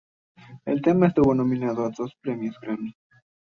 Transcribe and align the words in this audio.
El 0.65 0.81
tema 0.81 1.05
estuvo 1.05 1.35
nominado 1.35 1.85
a 1.85 1.91
dos 1.91 2.15
premios 2.15 2.59
Grammy. 2.59 2.95